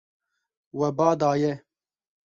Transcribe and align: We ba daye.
We 0.77 0.87
ba 0.97 1.07
daye. 1.21 1.51